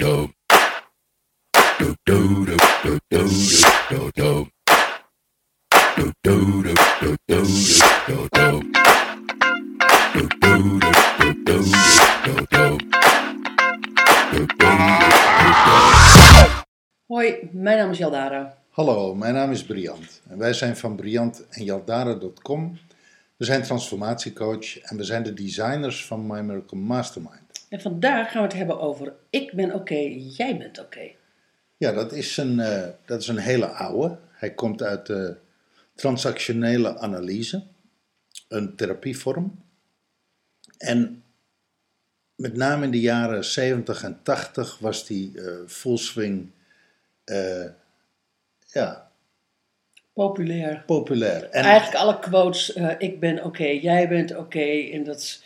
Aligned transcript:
Hoi, 0.00 0.34
mijn 17.52 17.78
naam 17.78 17.90
is 17.90 17.98
Jaldara. 17.98 18.56
Hallo, 18.70 19.14
mijn 19.14 19.34
naam 19.34 19.50
is 19.50 19.64
Briant 19.64 20.22
en 20.28 20.38
wij 20.38 20.52
zijn 20.52 20.76
van 20.76 20.96
Briant 20.96 21.48
en 21.48 21.64
Jaldara.com. 21.64 22.78
We 23.36 23.44
zijn 23.44 23.62
transformatiecoach 23.62 24.78
en 24.78 24.96
we 24.96 25.04
zijn 25.04 25.22
de 25.22 25.34
designers 25.34 26.06
van 26.06 26.26
My 26.26 26.40
Miracle 26.40 26.78
Mastermind. 26.78 27.49
En 27.70 27.80
vandaag 27.80 28.30
gaan 28.30 28.42
we 28.42 28.48
het 28.48 28.56
hebben 28.56 28.80
over 28.80 29.14
ik 29.30 29.52
ben 29.52 29.74
oké, 29.74 29.98
jij 30.36 30.56
bent 30.56 30.78
oké. 30.78 31.10
Ja, 31.76 31.92
dat 31.92 32.12
is, 32.12 32.36
een, 32.36 32.60
eh, 32.60 32.88
dat 33.04 33.20
is 33.20 33.28
een 33.28 33.38
hele 33.38 33.66
oude. 33.66 34.18
Hij 34.30 34.54
komt 34.54 34.82
uit 34.82 35.06
de 35.06 35.36
transactionele 35.94 36.98
analyse, 36.98 37.62
een 38.48 38.76
therapievorm. 38.76 39.62
En 40.78 41.22
met 42.34 42.56
name 42.56 42.84
in 42.84 42.90
de 42.90 43.00
jaren 43.00 43.44
70 43.44 44.02
en 44.02 44.20
80 44.22 44.78
was 44.78 45.06
die 45.06 45.40
eh 45.40 45.54
full 45.66 45.96
swing 45.96 46.50
eh, 47.24 47.66
ja, 48.66 49.10
Populair. 50.12 50.82
populair. 50.86 51.44
En 51.50 51.64
Eigenlijk 51.64 52.02
alle 52.02 52.18
quotes, 52.18 52.70
ik 52.98 53.20
ben 53.20 53.44
oké, 53.44 53.64
jij 53.66 54.08
bent 54.08 54.36
oké. 54.36 54.88
en 54.92 55.04
dat 55.04 55.18
is... 55.20 55.42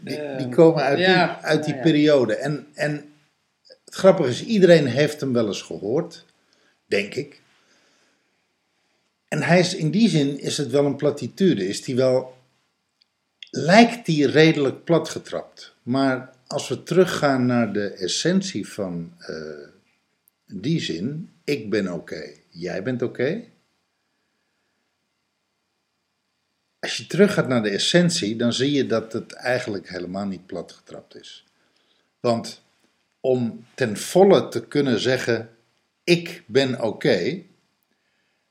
die, 0.00 0.16
eh, 0.16 0.38
die 0.38 0.48
komen 0.48 0.82
uit 0.82 0.98
ja, 0.98 1.34
die, 1.34 1.44
uit 1.44 1.64
die 1.64 1.74
ja. 1.74 1.80
periode. 1.80 2.36
En, 2.36 2.66
en 2.74 3.12
het 3.84 3.94
grappige 3.94 4.28
is, 4.28 4.44
iedereen 4.44 4.86
heeft 4.86 5.20
hem 5.20 5.32
wel 5.32 5.46
eens 5.46 5.62
gehoord, 5.62 6.24
denk 6.86 7.14
ik. 7.14 7.40
En 9.28 9.42
hij 9.42 9.58
is, 9.58 9.74
in 9.74 9.90
die 9.90 10.08
zin 10.08 10.40
is 10.40 10.56
het 10.56 10.70
wel 10.70 10.84
een 10.84 10.96
platitude. 10.96 11.68
Is 11.68 11.82
die 11.82 11.96
wel, 11.96 12.36
lijkt 13.50 14.06
die 14.06 14.26
redelijk 14.26 14.84
platgetrapt. 14.84 15.74
Maar 15.82 16.32
als 16.46 16.68
we 16.68 16.82
teruggaan 16.82 17.46
naar 17.46 17.72
de 17.72 17.88
essentie 17.88 18.68
van 18.68 19.12
eh, 19.18 19.36
die 20.46 20.80
zin, 20.80 21.30
ik 21.44 21.70
ben 21.70 21.92
oké, 21.92 22.30
jij 22.48 22.82
bent 22.82 23.02
oké. 23.02 23.42
Als 26.80 26.96
je 26.96 27.06
teruggaat 27.06 27.48
naar 27.48 27.62
de 27.62 27.70
essentie, 27.70 28.36
dan 28.36 28.52
zie 28.52 28.72
je 28.72 28.86
dat 28.86 29.12
het 29.12 29.32
eigenlijk 29.32 29.88
helemaal 29.88 30.26
niet 30.26 30.46
platgetrapt 30.46 31.16
is. 31.16 31.44
Want 32.20 32.62
om 33.20 33.66
ten 33.74 33.96
volle 33.96 34.48
te 34.48 34.66
kunnen 34.66 35.00
zeggen, 35.00 35.56
ik 36.04 36.44
ben 36.46 36.80
oké, 36.80 37.42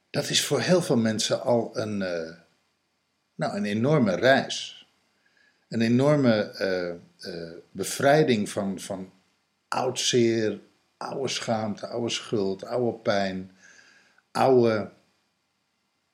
dat 0.10 0.30
is 0.30 0.46
voor 0.46 0.60
heel 0.60 0.82
veel 0.82 0.98
mensen 0.98 1.42
al 1.42 1.78
een, 1.78 2.02
eh, 2.02 2.36
nou, 3.36 3.58
een 3.58 3.66
enorme 3.66 4.16
reis. 4.16 4.88
Een 5.70 5.82
enorme 5.82 6.52
eh, 6.52 6.90
eh, 6.90 7.58
bevrijding 7.72 8.50
van, 8.50 8.80
van 8.80 9.12
oud 9.68 10.00
zeer, 10.00 10.60
oude 10.98 11.28
schaamte, 11.28 11.88
oude 11.88 12.10
schuld, 12.10 12.66
oude 12.66 12.98
pijn, 12.98 13.58
oude 14.32 14.92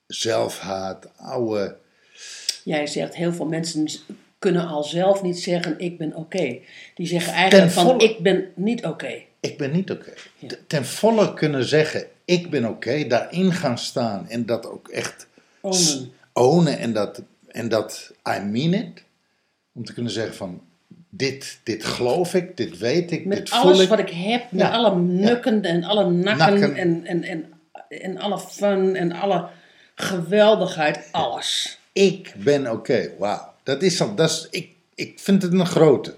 zelfhaat, 0.07 1.17
oude... 1.17 1.81
Jij 2.63 2.87
zegt, 2.87 3.15
heel 3.15 3.33
veel 3.33 3.45
mensen 3.45 3.87
kunnen 4.39 4.67
al 4.67 4.83
zelf 4.83 5.21
niet 5.21 5.39
zeggen 5.39 5.79
ik 5.79 5.97
ben 5.97 6.15
oké. 6.15 6.57
Die 6.95 7.07
zeggen 7.07 7.33
eigenlijk 7.33 7.71
van 7.71 7.99
ik 7.99 8.19
ben 8.19 8.51
niet 8.55 8.85
oké. 8.85 9.21
Ik 9.39 9.57
ben 9.57 9.71
niet 9.71 9.91
oké. 9.91 10.13
Ja. 10.39 10.47
Ten 10.67 10.85
volle 10.85 11.33
kunnen 11.33 11.63
zeggen, 11.65 12.05
ik 12.25 12.49
ben 12.49 12.65
oké, 12.65 13.07
daarin 13.07 13.51
gaan 13.53 13.77
staan 13.77 14.29
en 14.29 14.45
dat 14.45 14.65
ook 14.69 14.87
echt 14.87 15.27
Ownen. 15.61 16.11
ownen 16.33 16.77
en 16.77 16.93
dat, 16.93 17.21
en 17.47 17.69
dat 17.69 18.11
I 18.37 18.39
mean 18.39 18.73
it. 18.73 19.03
Om 19.73 19.85
te 19.85 19.93
kunnen 19.93 20.11
zeggen 20.11 20.35
van, 20.35 20.61
dit, 21.09 21.59
dit 21.63 21.85
geloof 21.85 22.33
ik, 22.33 22.57
dit 22.57 22.77
weet 22.77 23.11
ik, 23.11 23.25
Met 23.25 23.37
dit 23.37 23.49
voel 23.49 23.61
alles 23.61 23.79
ik. 23.79 23.89
wat 23.89 23.99
ik 23.99 24.09
heb, 24.09 24.51
met 24.51 24.71
alle 24.71 24.95
nukken 24.95 25.63
en 25.63 25.83
alle 25.83 26.09
nakken, 26.09 26.59
Nakken. 26.59 26.75
En, 26.75 27.05
en, 27.05 27.23
en, 27.23 27.53
en 27.89 28.17
alle 28.17 28.39
fun 28.39 28.95
en 28.95 29.11
alle 29.11 29.47
geweldigheid, 29.95 31.09
alles. 31.11 31.79
Ik 31.93 32.33
ben 32.37 32.71
oké, 32.71 33.15
wauw. 33.17 33.53
Dat 33.63 33.81
is 33.81 33.97
dat 33.97 34.47
ik, 34.51 34.75
ik 34.95 35.19
vind 35.19 35.41
het 35.41 35.53
een 35.53 35.65
grote. 35.65 36.15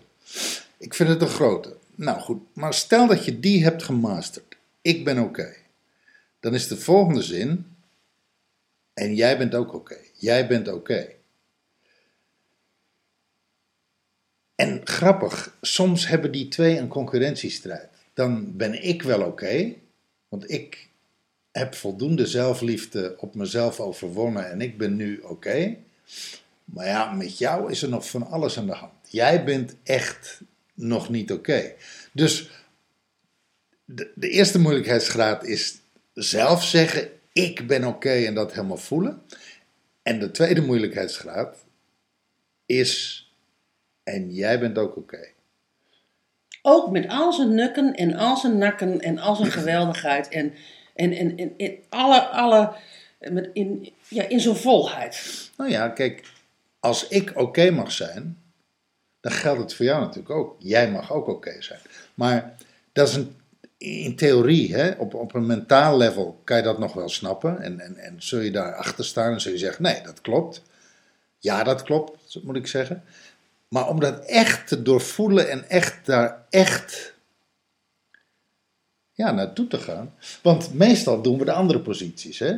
Ik 0.77 0.93
vind 0.93 1.09
het 1.09 1.21
een 1.21 1.27
grote. 1.27 1.77
Nou 1.95 2.19
goed, 2.19 2.41
maar 2.53 2.73
stel 2.73 3.07
dat 3.07 3.25
je 3.25 3.39
die 3.39 3.63
hebt 3.63 3.83
gemasterd. 3.83 4.55
Ik 4.81 5.03
ben 5.03 5.19
oké. 5.19 5.55
Dan 6.39 6.53
is 6.53 6.67
de 6.67 6.77
volgende 6.77 7.21
zin. 7.21 7.75
En 8.93 9.15
jij 9.15 9.37
bent 9.37 9.55
ook 9.55 9.73
oké. 9.73 9.97
Jij 10.13 10.47
bent 10.47 10.67
oké. 10.67 11.07
En 14.55 14.81
grappig, 14.83 15.57
soms 15.61 16.07
hebben 16.07 16.31
die 16.31 16.47
twee 16.47 16.77
een 16.77 16.87
concurrentiestrijd. 16.87 17.89
Dan 18.13 18.57
ben 18.57 18.83
ik 18.83 19.01
wel 19.01 19.21
oké, 19.21 19.73
want 20.29 20.51
ik 20.51 20.89
heb 21.57 21.75
voldoende 21.75 22.27
zelfliefde 22.27 23.15
op 23.17 23.35
mezelf 23.35 23.79
overwonnen 23.79 24.51
en 24.51 24.61
ik 24.61 24.77
ben 24.77 24.95
nu 24.95 25.19
oké. 25.19 25.75
Maar 26.65 26.85
ja, 26.85 27.11
met 27.11 27.37
jou 27.37 27.71
is 27.71 27.81
er 27.81 27.89
nog 27.89 28.09
van 28.09 28.27
alles 28.27 28.57
aan 28.57 28.65
de 28.65 28.73
hand. 28.73 28.93
Jij 29.09 29.43
bent 29.43 29.75
echt 29.83 30.41
nog 30.73 31.09
niet 31.09 31.31
oké. 31.31 31.73
Dus 32.11 32.49
de, 33.85 34.11
de 34.15 34.29
eerste 34.29 34.59
moeilijkheidsgraad 34.59 35.43
is 35.43 35.77
zelf 36.13 36.63
zeggen: 36.63 37.09
ik 37.31 37.67
ben 37.67 37.83
oké 37.83 38.11
en 38.13 38.33
dat 38.33 38.53
helemaal 38.53 38.77
voelen. 38.77 39.21
En 40.03 40.19
de 40.19 40.31
tweede 40.31 40.61
moeilijkheidsgraad 40.61 41.57
is: 42.65 43.23
en 44.03 44.33
jij 44.33 44.59
bent 44.59 44.77
ook 44.77 44.97
oké. 44.97 45.27
Ook 46.61 46.91
met 46.91 47.07
al 47.07 47.33
zijn 47.33 47.53
nukken 47.53 47.93
en 47.93 48.15
al 48.15 48.37
zijn 48.37 48.57
nakken 48.57 48.99
en 48.99 49.17
al 49.17 49.35
zijn 49.35 49.51
geweldigheid 49.59 50.27
en, 50.27 50.53
en, 50.95 51.11
en, 51.11 51.37
en, 51.37 51.53
en 51.57 51.77
alle, 51.89 52.21
alle 52.21 52.73
met 53.19 53.49
in, 53.53 53.93
ja, 54.07 54.27
in 54.27 54.39
zijn 54.39 54.55
volheid. 54.55 55.49
Nou 55.57 55.69
ja, 55.69 55.89
kijk, 55.89 56.23
als 56.79 57.07
ik 57.07 57.31
oké 57.35 57.71
mag 57.71 57.91
zijn, 57.91 58.37
dan 59.19 59.31
geldt 59.31 59.61
het 59.61 59.73
voor 59.73 59.85
jou 59.85 60.01
natuurlijk 60.01 60.35
ook. 60.35 60.55
Jij 60.59 60.91
mag 60.91 61.13
ook 61.13 61.27
oké 61.27 61.61
zijn. 61.61 61.79
Maar 62.13 62.55
dat 62.91 63.07
is 63.07 63.15
een, 63.15 63.35
in 63.77 64.15
theorie, 64.15 64.75
hè, 64.75 64.91
op, 64.91 65.13
op 65.13 65.33
een 65.33 65.45
mentaal 65.45 65.97
level, 65.97 66.41
kan 66.43 66.57
je 66.57 66.63
dat 66.63 66.79
nog 66.79 66.93
wel 66.93 67.09
snappen. 67.09 67.61
En, 67.61 67.79
en, 67.79 67.97
en 67.97 68.15
zul 68.17 68.39
je 68.39 68.51
daar 68.51 68.75
achter 68.75 69.05
staan 69.05 69.33
en 69.33 69.41
zul 69.41 69.51
je 69.51 69.57
zeggen: 69.57 69.83
nee, 69.83 70.01
dat 70.01 70.21
klopt. 70.21 70.61
Ja, 71.39 71.63
dat 71.63 71.83
klopt, 71.83 72.43
moet 72.43 72.55
ik 72.55 72.67
zeggen. 72.67 73.03
Maar 73.67 73.87
om 73.87 73.99
dat 73.99 74.25
echt 74.25 74.67
te 74.67 74.81
doorvoelen 74.81 75.49
en 75.49 75.69
echt 75.69 76.05
daar 76.05 76.45
echt 76.49 77.14
ja, 79.15 79.31
naartoe 79.31 79.67
te 79.67 79.77
gaan. 79.77 80.13
Want 80.41 80.73
meestal 80.73 81.21
doen 81.21 81.37
we 81.37 81.45
de 81.45 81.51
andere 81.51 81.79
posities. 81.79 82.39
Hè? 82.39 82.55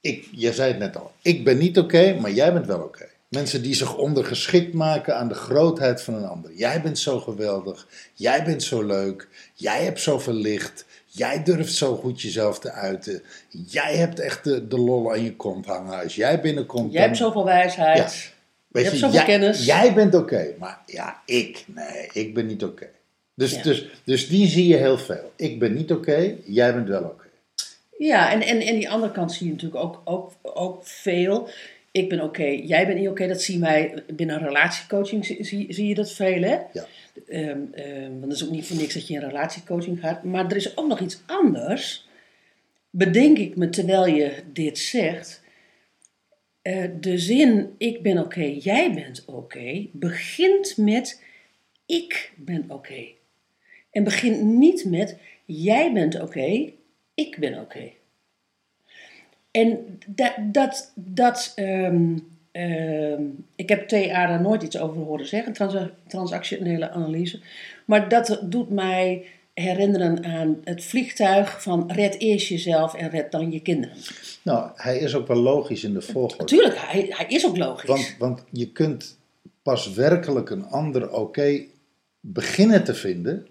Ik, 0.00 0.28
je 0.30 0.52
zei 0.52 0.70
het 0.70 0.78
net 0.78 0.96
al, 0.96 1.12
ik 1.22 1.44
ben 1.44 1.58
niet 1.58 1.78
oké, 1.78 2.14
maar 2.20 2.30
jij 2.30 2.52
bent 2.52 2.66
wel 2.66 2.80
oké. 2.80 3.08
Mensen 3.28 3.62
die 3.62 3.74
zich 3.74 3.96
ondergeschikt 3.96 4.74
maken 4.74 5.16
aan 5.16 5.28
de 5.28 5.34
grootheid 5.34 6.02
van 6.02 6.14
een 6.14 6.24
ander. 6.24 6.52
Jij 6.54 6.82
bent 6.82 6.98
zo 6.98 7.20
geweldig, 7.20 7.86
jij 8.14 8.44
bent 8.44 8.62
zo 8.62 8.82
leuk, 8.82 9.28
jij 9.54 9.84
hebt 9.84 10.00
zoveel 10.00 10.32
licht, 10.32 10.84
jij 11.06 11.42
durft 11.42 11.74
zo 11.74 11.96
goed 11.96 12.22
jezelf 12.22 12.58
te 12.58 12.72
uiten. 12.72 13.22
Jij 13.48 13.96
hebt 13.96 14.20
echt 14.20 14.44
de, 14.44 14.68
de 14.68 14.78
lol 14.78 15.12
aan 15.12 15.22
je 15.24 15.36
kont 15.36 15.66
hangen. 15.66 16.02
Als 16.02 16.14
jij 16.14 16.40
binnenkomt, 16.40 16.92
Jij 16.92 17.02
hebt 17.02 17.16
zoveel 17.16 17.44
wijsheid. 17.44 17.98
Ja. 17.98 18.30
Weet 18.68 18.84
Je 18.84 18.88
hebt 18.88 19.00
zoveel 19.00 19.16
jij, 19.16 19.24
kennis. 19.24 19.64
Jij 19.64 19.94
bent 19.94 20.14
oké, 20.14 20.54
maar 20.58 20.80
ja, 20.86 21.22
ik, 21.26 21.64
nee, 21.66 22.08
ik 22.12 22.34
ben 22.34 22.46
niet 22.46 22.64
oké. 22.64 22.88
Dus, 23.40 23.54
Ja. 23.54 23.62
dus, 23.62 23.86
dus 24.04 24.28
die 24.28 24.46
zie 24.46 24.66
je 24.66 24.76
heel 24.76 24.98
veel. 24.98 25.32
Ik 25.36 25.58
ben 25.58 25.74
niet 25.74 25.92
oké, 25.92 26.36
jij 26.44 26.74
bent 26.74 26.88
wel 26.88 27.02
oké. 27.02 27.24
Ja, 27.98 28.32
en, 28.32 28.40
en, 28.42 28.60
en 28.60 28.74
die 28.74 28.90
andere 28.90 29.12
kant 29.12 29.32
zie 29.32 29.46
je 29.46 29.52
natuurlijk 29.52 29.84
ook, 29.84 30.00
ook, 30.04 30.32
ook 30.42 30.86
veel. 30.86 31.48
Ik 31.90 32.08
ben 32.08 32.20
oké, 32.20 32.44
jij 32.44 32.86
bent 32.86 32.98
niet 32.98 33.08
oké. 33.08 33.26
Dat 33.26 33.42
zien 33.42 33.60
wij 33.60 34.02
binnen 34.14 34.38
relatiecoaching, 34.38 35.26
zie, 35.26 35.44
zie, 35.44 35.72
zie 35.72 35.86
je 35.86 35.94
dat 35.94 36.12
veel, 36.12 36.42
hè? 36.42 36.58
Ja. 36.72 36.86
Ehm, 37.28 37.58
ehm, 37.72 38.10
want 38.10 38.22
het 38.22 38.32
is 38.32 38.44
ook 38.44 38.50
niet 38.50 38.66
voor 38.66 38.76
niks 38.76 38.94
dat 38.94 39.06
je 39.06 39.14
in 39.14 39.20
relatiecoaching 39.20 40.00
gaat. 40.00 40.24
Maar 40.24 40.46
er 40.46 40.56
is 40.56 40.76
ook 40.76 40.88
nog 40.88 41.00
iets 41.00 41.22
anders. 41.26 42.08
Bedenk 42.90 43.38
ik 43.38 43.56
me 43.56 43.68
terwijl 43.68 44.06
je 44.06 44.32
dit 44.52 44.78
zegt. 44.78 45.42
Eh, 46.62 46.84
de 47.00 47.18
zin 47.18 47.74
ik 47.78 48.02
ben 48.02 48.18
oké, 48.18 48.44
jij 48.60 48.94
bent 48.94 49.24
oké, 49.26 49.86
begint 49.92 50.76
met 50.76 51.22
ik 51.86 52.32
ben 52.36 52.64
oké. 52.68 53.18
En 53.90 54.04
begint 54.04 54.42
niet 54.42 54.84
met 54.84 55.16
jij 55.44 55.92
bent 55.92 56.20
oké, 56.20 56.72
ik 57.14 57.36
ben 57.38 57.60
oké. 57.60 57.90
En 59.50 59.98
dat, 60.06 60.32
dat, 60.52 60.92
dat 60.94 61.52
ehm, 61.54 62.18
ehm, 62.52 63.22
ik 63.54 63.68
heb 63.68 63.88
TA 63.88 64.26
daar 64.26 64.40
nooit 64.40 64.62
iets 64.62 64.78
over 64.78 65.02
horen 65.02 65.26
zeggen, 65.26 65.52
transa- 65.52 65.90
transactionele 66.06 66.90
analyse. 66.90 67.40
Maar 67.84 68.08
dat 68.08 68.40
doet 68.44 68.70
mij 68.70 69.24
herinneren 69.54 70.24
aan 70.24 70.60
het 70.64 70.84
vliegtuig 70.84 71.62
van 71.62 71.92
red 71.92 72.18
eerst 72.18 72.48
jezelf 72.48 72.94
en 72.94 73.10
red 73.10 73.30
dan 73.30 73.52
je 73.52 73.60
kinderen. 73.60 73.96
Nou, 74.42 74.70
hij 74.74 74.98
is 74.98 75.14
ook 75.14 75.26
wel 75.26 75.36
logisch 75.36 75.84
in 75.84 75.92
de 75.92 76.00
volgorde. 76.00 76.36
Natuurlijk, 76.36 76.74
hij, 76.78 77.06
hij 77.08 77.26
is 77.28 77.46
ook 77.46 77.56
logisch. 77.56 77.88
Want, 77.88 78.16
want 78.18 78.44
je 78.50 78.72
kunt 78.72 79.18
pas 79.62 79.92
werkelijk 79.92 80.50
een 80.50 80.64
ander 80.64 81.12
oké 81.12 81.60
beginnen 82.20 82.84
te 82.84 82.94
vinden, 82.94 83.46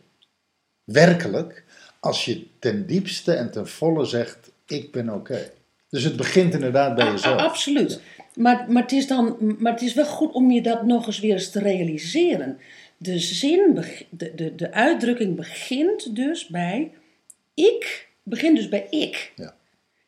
werkelijk, 0.91 1.63
als 1.99 2.25
je 2.25 2.45
ten 2.59 2.85
diepste 2.85 3.33
en 3.33 3.51
ten 3.51 3.67
volle 3.67 4.05
zegt: 4.05 4.51
Ik 4.67 4.91
ben 4.91 5.09
oké. 5.13 5.51
Dus 5.89 6.03
het 6.03 6.15
begint 6.15 6.53
inderdaad 6.53 6.95
bij 6.95 7.05
A- 7.05 7.07
a- 7.07 7.11
jezelf. 7.11 7.41
absoluut. 7.41 8.01
Maar, 8.35 8.65
maar, 8.71 8.81
het 8.81 8.91
is 8.91 9.07
dan, 9.07 9.35
maar 9.59 9.71
het 9.71 9.81
is 9.81 9.93
wel 9.93 10.05
goed 10.05 10.31
om 10.31 10.51
je 10.51 10.61
dat 10.61 10.85
nog 10.85 11.07
eens 11.07 11.19
weer 11.19 11.33
eens 11.33 11.49
te 11.51 11.59
realiseren. 11.59 12.57
De 12.97 13.19
zin, 13.19 13.83
de, 14.09 14.35
de, 14.35 14.55
de 14.55 14.71
uitdrukking 14.71 15.35
begint 15.35 16.15
dus 16.15 16.47
bij 16.47 16.91
ik, 17.53 18.07
begint 18.23 18.57
dus 18.57 18.69
bij 18.69 18.87
ik. 18.89 19.31
Ja. 19.35 19.53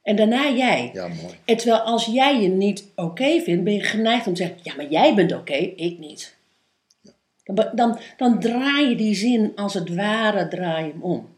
En 0.04 0.16
daarna 0.16 0.50
jij. 0.50 0.90
Ja, 0.94 1.08
mooi. 1.08 1.34
En 1.46 1.58
terwijl 1.58 1.80
als 1.82 2.06
jij 2.06 2.42
je 2.42 2.48
niet 2.48 2.86
oké 2.96 3.42
vindt, 3.42 3.64
ben 3.64 3.74
je 3.74 3.84
geneigd 3.84 4.28
om 4.28 4.34
te 4.34 4.42
zeggen: 4.42 4.60
Ja, 4.64 4.74
maar 4.76 4.90
jij 4.90 5.16
bent 5.16 5.34
oké, 5.34 5.54
ik 5.76 6.00
niet. 6.00 6.36
Dan, 7.44 8.00
dan, 8.18 8.40
draai 8.40 8.90
je 8.90 8.96
die 8.96 9.16
zin 9.16 9.56
als 9.56 9.74
het 9.74 9.96
ware 9.96 10.48
draai 10.48 10.86
je 10.86 10.92
hem 10.92 11.04
om. 11.04 11.30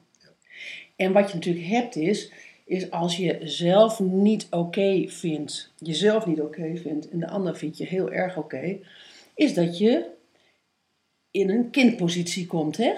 En 0.96 1.14
wat 1.14 1.28
je 1.28 1.34
natuurlijk 1.34 1.66
hebt 1.66 1.96
is, 1.96 2.32
is 2.66 2.92
als 2.92 3.18
je 3.18 3.40
zelf 3.44 4.00
niet 4.00 4.48
oké 4.50 5.04
vindt, 5.08 5.74
jezelf 5.78 6.26
niet 6.26 6.42
oké 6.42 6.78
vindt 6.78 7.10
en 7.10 7.20
de 7.20 7.28
ander 7.28 7.58
vindt 7.58 7.78
je 7.78 7.86
heel 7.86 8.12
erg 8.12 8.38
oké, 8.38 8.78
is 9.36 9.54
dat 9.54 9.78
je 9.78 10.06
in 11.32 11.50
een 11.50 11.70
kindpositie 11.70 12.46
komt, 12.46 12.78
hè? 12.78 12.94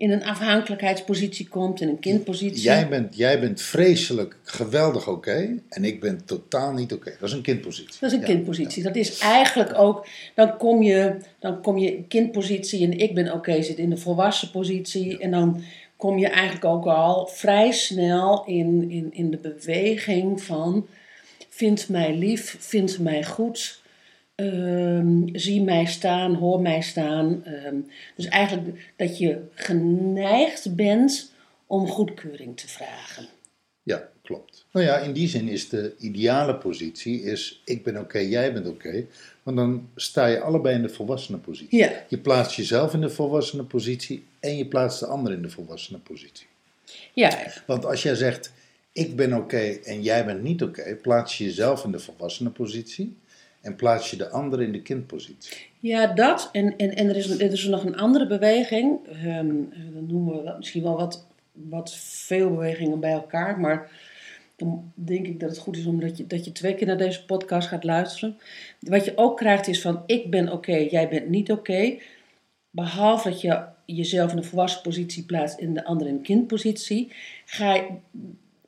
In 0.00 0.10
een 0.10 0.24
afhankelijkheidspositie 0.24 1.48
komt, 1.48 1.80
in 1.80 1.88
een 1.88 1.98
kindpositie. 1.98 2.62
Jij 2.62 2.88
bent, 2.88 3.16
jij 3.16 3.40
bent 3.40 3.62
vreselijk 3.62 4.36
geweldig 4.42 5.08
oké 5.08 5.58
en 5.68 5.84
ik 5.84 6.00
ben 6.00 6.24
totaal 6.24 6.72
niet 6.72 6.92
oké. 6.92 7.16
Dat 7.20 7.28
is 7.28 7.34
een 7.34 7.42
kindpositie. 7.42 7.96
Dat 8.00 8.10
is 8.10 8.12
een 8.12 8.20
Ja, 8.20 8.26
kindpositie. 8.26 8.82
Dat 8.82 8.96
is 8.96 9.18
eigenlijk 9.18 9.78
ook, 9.78 10.06
dan 10.34 10.56
kom 10.56 10.82
je, 10.82 11.16
dan 11.38 11.60
kom 11.62 11.78
je 11.78 12.02
kindpositie 12.08 12.84
en 12.84 12.98
ik 12.98 13.14
ben 13.14 13.32
oké 13.32 13.62
zit 13.62 13.78
in 13.78 13.90
de 13.90 13.96
volwassen 13.96 14.50
positie. 14.50 15.18
En 15.18 15.30
dan 15.30 15.62
kom 15.96 16.18
je 16.18 16.28
eigenlijk 16.28 16.64
ook 16.64 16.86
al 16.86 17.26
vrij 17.26 17.72
snel 17.72 18.44
in, 18.46 18.90
in, 18.90 19.08
in 19.12 19.30
de 19.30 19.36
beweging 19.36 20.42
van 20.42 20.86
vind 21.48 21.88
mij 21.88 22.16
lief, 22.16 22.56
vind 22.58 22.98
mij 22.98 23.24
goed. 23.24 23.79
Ehm, 24.40 25.28
zie 25.32 25.62
mij 25.62 25.86
staan, 25.86 26.34
hoor 26.34 26.60
mij 26.60 26.80
staan. 26.80 27.44
ehm, 27.44 27.76
dus 28.16 28.26
eigenlijk 28.26 28.92
dat 28.96 29.18
je 29.18 29.38
geneigd 29.54 30.76
bent 30.76 31.32
om 31.66 31.86
goedkeuring 31.86 32.56
te 32.56 32.68
vragen. 32.68 33.26
Ja, 33.82 34.08
klopt. 34.22 34.66
Nou 34.72 34.86
ja, 34.86 34.98
in 34.98 35.12
die 35.12 35.28
zin 35.28 35.48
is 35.48 35.68
de 35.68 35.94
ideale 35.98 36.54
positie 36.54 37.22
is 37.22 37.62
ik 37.64 37.82
ben 37.82 37.96
oké, 37.96 38.18
jij 38.18 38.52
bent 38.52 38.66
oké. 38.66 39.06
want 39.42 39.56
dan 39.56 39.88
sta 39.94 40.26
je 40.26 40.40
allebei 40.40 40.74
in 40.74 40.82
de 40.82 40.88
volwassene 40.88 41.38
positie. 41.38 41.78
Ja. 41.78 42.04
Je 42.08 42.18
plaatst 42.18 42.56
jezelf 42.56 42.94
in 42.94 43.00
de 43.00 43.10
volwassene 43.10 43.62
positie 43.62 44.26
en 44.40 44.56
je 44.56 44.66
plaatst 44.66 45.00
de 45.00 45.06
ander 45.06 45.32
in 45.32 45.42
de 45.42 45.50
volwassene 45.50 45.98
positie. 45.98 46.46
Ja, 47.12 47.52
Want 47.66 47.86
als 47.86 48.02
jij 48.02 48.14
zegt 48.14 48.52
ik 48.92 49.16
ben 49.16 49.32
oké 49.32 49.78
en 49.84 50.02
jij 50.02 50.24
bent 50.24 50.42
niet 50.42 50.62
oké, 50.62 50.96
plaats 51.02 51.38
je 51.38 51.44
jezelf 51.44 51.84
in 51.84 51.92
de 51.92 51.98
volwassene 51.98 52.50
positie 52.50 53.16
en 53.60 53.76
plaats 53.76 54.10
je 54.10 54.16
de 54.16 54.28
ander 54.28 54.62
in 54.62 54.72
de 54.72 54.82
kindpositie. 54.82 55.56
Ja, 55.80 56.06
dat. 56.06 56.48
En, 56.52 56.76
en, 56.76 56.94
en 56.94 57.08
er, 57.08 57.16
is, 57.16 57.30
er 57.30 57.52
is 57.52 57.64
nog 57.64 57.84
een 57.84 57.96
andere 57.96 58.26
beweging. 58.26 58.98
Ehm 59.06 59.56
dan 59.92 60.06
noemen 60.06 60.44
we 60.44 60.54
misschien 60.56 60.82
wel 60.82 60.96
wat, 60.96 61.26
wat 61.52 61.94
veel 61.96 62.50
bewegingen 62.50 63.00
bij 63.00 63.12
elkaar. 63.12 63.60
Maar 63.60 63.90
dan 64.56 64.92
denk 64.94 65.26
ik 65.26 65.40
dat 65.40 65.50
het 65.50 65.58
goed 65.58 65.76
is 65.76 65.86
omdat 65.86 66.16
je, 66.16 66.26
dat 66.26 66.44
je 66.44 66.52
twee 66.52 66.74
keer 66.74 66.86
naar 66.86 66.98
deze 66.98 67.24
podcast 67.24 67.68
gaat 67.68 67.84
luisteren. 67.84 68.38
Wat 68.80 69.04
je 69.04 69.16
ook 69.16 69.36
krijgt 69.36 69.68
is 69.68 69.80
van 69.80 70.02
ik 70.06 70.30
ben 70.30 70.52
oké, 70.52 70.76
jij 70.76 71.08
bent 71.08 71.28
niet 71.28 71.52
oké. 71.52 71.98
Behalve 72.70 73.28
dat 73.30 73.40
je 73.40 73.64
jezelf 73.86 74.30
in 74.30 74.36
een 74.36 74.44
volwassen 74.44 74.82
positie 74.82 75.24
plaatst 75.24 75.58
en 75.58 75.74
de 75.74 75.84
ander 75.84 76.06
in 76.06 76.14
een 76.14 76.22
kindpositie. 76.22 77.12
Ga 77.44 77.74
je, 77.74 77.86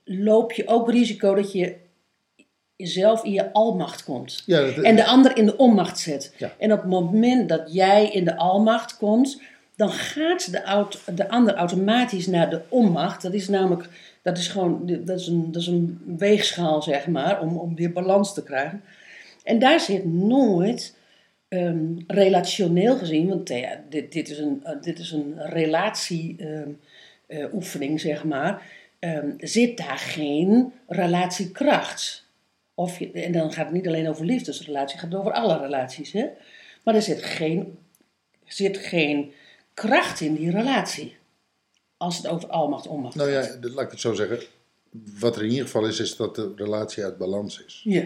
loop 0.05 0.53
je 0.53 0.67
ook 0.67 0.91
risico 0.91 1.35
dat 1.35 1.53
je 1.53 1.77
jezelf 2.83 3.25
in 3.25 3.33
je 3.33 3.53
almacht 3.53 4.05
komt. 4.05 4.43
Ja, 4.47 4.61
dat, 4.61 4.85
En 4.85 4.97
de 4.97 5.05
ander 5.05 5.37
in 5.37 5.47
de 5.47 5.57
onmacht 5.57 5.99
zet. 5.99 6.35
Ja. 6.37 6.53
En 6.59 6.73
op 6.73 6.81
het 6.81 6.91
moment 6.91 7.49
dat 7.49 7.73
jij 7.73 8.11
in 8.11 8.25
de 8.25 8.37
almacht 8.37 8.97
komt, 8.97 9.41
dan 9.77 9.91
gaat 9.91 10.51
de, 10.51 10.65
aut- 10.65 11.01
de 11.15 11.29
ander 11.29 11.55
automatisch 11.55 12.27
naar 12.27 12.51
de 12.51 12.61
onmacht. 12.69 13.23
Dat 13.23 13.35
is 13.35 13.49
namelijk, 13.49 13.89
dat 14.23 14.39
is 14.39 14.49
gewoon, 14.49 15.01
dat 15.05 15.21
is 15.21 15.27
een, 15.27 15.53
dat 15.53 15.63
is 15.63 15.69
een 15.69 16.01
weegschaal 16.19 16.83
zeg 16.83 17.07
maar, 17.07 17.41
om, 17.41 17.57
om 17.57 17.75
weer 17.75 17.93
balans 17.93 18.35
te 18.35 18.43
krijgen. 18.43 18.83
En 19.45 19.59
daar 19.59 19.81
zit 19.81 20.05
nooit, 20.05 20.97
ehm, 21.49 21.85
relationeel 22.07 22.97
gezien, 22.97 23.29
want 23.29 23.51
eh, 23.51 23.61
ja, 23.61 23.81
dit, 23.89 24.13
dit 24.13 24.29
is 24.29 24.39
een, 24.39 24.61
eh, 24.65 24.73
dit 24.81 24.99
is 24.99 25.11
een 25.11 25.35
relatieoefening 25.37 28.01
zeg 28.01 28.25
maar, 28.25 28.63
ehm, 28.99 29.31
zit 29.39 29.77
daar 29.77 29.99
geen 29.99 30.73
relatiekracht. 30.87 32.31
Of 32.75 32.99
je, 32.99 33.11
en 33.11 33.33
dan 33.33 33.53
gaat 33.53 33.65
het 33.65 33.75
niet 33.75 33.87
alleen 33.87 34.09
over 34.09 34.25
liefdesrelatie, 34.25 34.97
het 35.01 35.05
gaat 35.11 35.19
over 35.21 35.33
alle 35.33 35.59
relaties. 35.59 36.13
Hè? 36.13 36.27
Maar 36.85 36.95
er 36.95 37.03
zit 37.03 37.23
geen, 37.23 37.79
zit 38.45 38.77
geen 38.77 39.33
kracht 39.75 40.21
in 40.21 40.35
die 40.35 40.51
relatie. 40.51 41.17
Als 41.97 42.17
het 42.17 42.27
over 42.27 42.49
almacht 42.49 42.87
onmacht 42.87 43.15
nou 43.15 43.31
ja, 43.31 43.43
gaat. 43.43 43.63
dat- 43.63 43.71
laat 43.73 43.85
ik 43.85 43.91
het 43.91 44.01
zo 44.01 44.13
zeggen. 44.15 44.39
Wat 45.19 45.37
er 45.37 45.43
in 45.43 45.49
ieder 45.51 45.65
geval 45.65 45.87
is, 45.87 46.01
is 46.01 46.17
dat 46.17 46.35
de 46.35 46.53
relatie 46.57 47.05
uit 47.05 47.19
balans 47.19 47.65
is. 47.67 47.81
Ja, 47.85 48.05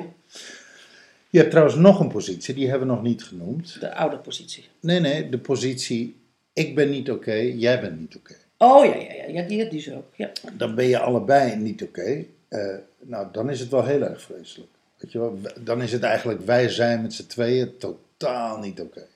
Je 1.30 1.38
hebt 1.38 1.50
trouwens 1.50 1.76
nog 1.76 2.00
een 2.00 2.08
positie, 2.08 2.54
die 2.54 2.68
hebben 2.68 2.88
we 2.88 2.94
nog 2.94 3.02
niet 3.02 3.24
genoemd. 3.24 3.80
de 3.80 3.94
oude 3.94 4.16
positie. 4.18 4.64
Nee, 4.80 5.00
nee, 5.00 5.28
de 5.28 5.38
positie 5.38 6.16
ik 6.52 6.74
ben 6.74 6.90
niet 6.90 7.10
oké, 7.10 7.34
jij 7.34 7.80
bent 7.80 8.00
niet 8.00 8.16
oké. 8.16 8.34
Oh 8.58 8.84
ja, 8.84 8.94
ja, 8.94 9.12
ja, 9.12 9.24
ja 9.26 9.42
die, 9.42 9.68
die 9.68 9.78
is 9.78 9.92
ook. 9.92 10.04
Ja. 10.16 10.30
Dan 10.52 10.74
ben 10.74 10.86
je 10.86 10.98
allebei 10.98 11.56
niet 11.56 11.82
oké. 11.82 12.24
Eh, 12.48 12.74
nou, 13.00 13.26
dan 13.32 13.50
is 13.50 13.60
het 13.60 13.68
wel 13.68 13.84
heel 13.84 14.02
erg 14.02 14.22
vreselijk. 14.22 14.70
Weet 14.98 15.12
je 15.12 15.18
wel? 15.18 15.38
Dan 15.60 15.82
is 15.82 15.92
het 15.92 16.02
eigenlijk 16.02 16.46
wij 16.46 16.68
zijn 16.68 17.02
met 17.02 17.12
z'n 17.14 17.26
tweeën 17.26 17.76
totaal 17.78 18.58
niet 18.58 18.80
oké. 18.80 19.06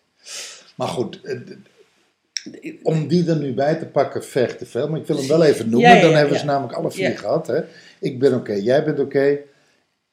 Maar 0.76 0.88
goed, 0.88 1.20
eh, 1.22 1.38
om 2.82 3.08
die 3.08 3.28
er 3.28 3.36
nu 3.36 3.54
bij 3.54 3.74
te 3.74 3.86
pakken 3.86 4.24
vergt 4.24 4.58
te 4.58 4.66
veel. 4.66 4.88
Maar 4.88 5.00
ik 5.00 5.06
wil 5.06 5.16
hem 5.16 5.28
wel 5.28 5.42
even 5.44 5.70
noemen. 5.70 5.90
Ja, 5.90 5.96
ja, 5.96 6.02
dan 6.02 6.14
hebben 6.14 6.38
ze 6.38 6.44
namelijk 6.44 6.72
alle 6.78 6.90
vier 6.90 7.18
gehad. 7.18 7.46
Hè? 7.46 7.60
Ik 8.00 8.18
ben 8.18 8.34
oké, 8.34 8.52
jij 8.52 8.84
bent 8.84 8.98
oké. 8.98 9.38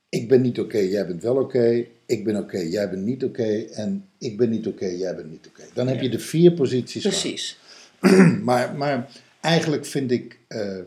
Ik 0.10 0.28
ben 0.28 0.42
niet 0.42 0.60
oké, 0.60 0.78
jij 0.78 1.08
bent 1.08 1.24
wel 1.24 1.36
oké. 1.36 1.86
Ik 2.06 2.24
ben 2.24 2.36
oké, 2.36 2.58
jij 2.58 2.90
bent 2.90 3.04
niet 3.06 3.24
oké. 3.24 3.66
En 3.74 4.10
ik 4.18 4.38
ben 4.38 4.50
niet 4.50 4.68
oké, 4.68 4.86
jij 4.86 5.16
bent 5.16 5.30
niet 5.30 5.48
oké. 5.48 5.64
Dan 5.74 5.88
heb 5.88 6.02
je 6.02 6.10
de 6.10 6.20
vier 6.20 6.52
posities 6.52 7.02
gehad. 7.02 7.20
Precies. 7.22 7.58
Maar, 8.44 8.76
maar 8.76 9.10
eigenlijk 9.42 9.86
vind 9.86 10.12
ik... 10.12 10.38
eh, 10.48 10.78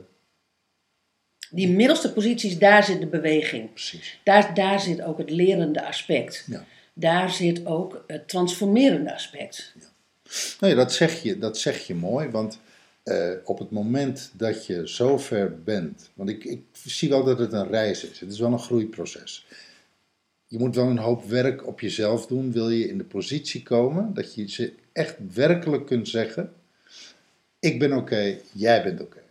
Die 1.50 1.68
middelste 1.68 2.12
posities, 2.12 2.58
daar 2.58 2.84
zit 2.84 3.00
de 3.00 3.06
beweging. 3.06 3.72
precies. 3.72 4.20
Daar, 4.24 4.54
daar 4.54 4.80
zit 4.80 5.02
ook 5.02 5.18
het 5.18 5.30
lerende 5.30 5.84
aspect. 5.84 6.44
Ja. 6.46 6.64
Daar 6.92 7.30
zit 7.30 7.66
ook 7.66 8.04
het 8.06 8.28
transformerende 8.28 9.14
aspect. 9.14 9.74
Nou 10.60 10.72
ja, 10.72 10.78
dat 10.78 10.92
zeg 10.92 11.22
je, 11.22 11.38
dat 11.38 11.58
zeg 11.58 11.86
je 11.86 11.94
mooi, 11.94 12.28
want 12.28 12.58
eh, 13.02 13.30
op 13.44 13.58
het 13.58 13.70
moment 13.70 14.30
dat 14.32 14.66
je 14.66 14.86
zover 14.86 15.62
bent, 15.62 16.10
want 16.14 16.28
ik, 16.28 16.44
ik 16.44 16.62
zie 16.84 17.08
wel 17.08 17.24
dat 17.24 17.38
het 17.38 17.52
een 17.52 17.68
reis 17.68 18.04
is, 18.04 18.20
het 18.20 18.32
is 18.32 18.38
wel 18.38 18.52
een 18.52 18.58
groeiproces. 18.58 19.46
Je 20.46 20.58
moet 20.58 20.74
wel 20.74 20.86
een 20.86 20.98
hoop 20.98 21.24
werk 21.24 21.66
op 21.66 21.80
jezelf 21.80 22.26
doen, 22.26 22.52
wil 22.52 22.70
je 22.70 22.88
in 22.88 22.98
de 22.98 23.04
positie 23.04 23.62
komen 23.62 24.14
dat 24.14 24.34
je 24.34 24.50
ze 24.50 24.72
echt 24.92 25.16
werkelijk 25.34 25.86
kunt 25.86 26.08
zeggen, 26.08 26.52
ik 27.58 27.78
ben 27.78 27.92
oké, 27.92 28.36
jij 28.52 28.82
bent 28.82 29.00
oké. 29.00 29.22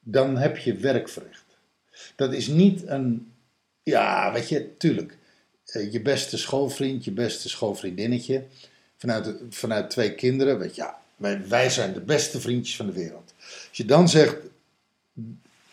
Dan 0.00 0.36
heb 0.36 0.56
je 0.56 0.74
werk 0.74 1.08
verricht. 1.08 1.44
Dat 2.16 2.32
is 2.32 2.46
niet 2.46 2.86
een, 2.86 3.32
ja, 3.82 4.32
weet 4.32 4.48
je, 4.48 4.76
tuurlijk, 4.76 5.16
eh, 5.64 5.92
je 5.92 6.00
beste 6.00 6.38
schoolvriend, 6.38 7.04
je 7.04 7.10
beste 7.10 7.48
schoolvriendinnetje, 7.48 8.44
vanuit, 8.96 9.34
vanuit 9.50 9.90
twee 9.90 10.14
kinderen, 10.14 10.58
weet 10.58 10.74
je, 10.74 10.82
ja, 10.82 10.98
wij, 11.16 11.48
wij 11.48 11.70
zijn 11.70 11.92
de 11.92 12.00
beste 12.00 12.40
vriendjes 12.40 12.76
van 12.76 12.86
de 12.86 12.92
wereld. 12.92 13.34
Als 13.68 13.76
je 13.76 13.84
dan 13.84 14.08
zegt, 14.08 14.36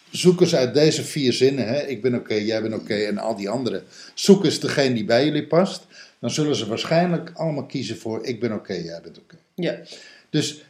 zoek 0.10 0.41
eens 0.41 0.55
uit 0.55 0.74
deze 0.74 1.03
vier 1.03 1.34
zinnen, 1.34 1.67
hè, 1.67 1.82
ik 1.82 2.01
ben 2.01 2.15
oké, 2.15 2.34
jij 2.34 2.62
bent 2.62 2.74
oké 2.74 2.96
en 2.96 3.17
al 3.17 3.36
die 3.36 3.50
anderen, 3.50 3.84
zoek 4.13 4.44
eens 4.44 4.60
degene 4.60 4.94
die 4.94 5.05
bij 5.05 5.25
jullie 5.25 5.48
past, 5.48 5.86
dan 6.20 6.29
zullen 6.29 6.55
ze 6.55 6.67
waarschijnlijk 6.67 7.32
allemaal 7.34 7.65
kiezen 7.65 7.98
voor, 7.98 8.25
ik 8.25 8.39
ben 8.39 8.53
oké, 8.53 8.74
jij 8.74 9.01
bent 9.01 9.17
oké. 9.17 9.38
Ja. 9.55 9.79
Dus 10.29 10.63